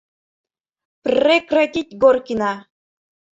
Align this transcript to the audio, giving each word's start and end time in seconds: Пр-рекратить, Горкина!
Пр-рекратить, 1.03 1.93
Горкина! 2.01 2.51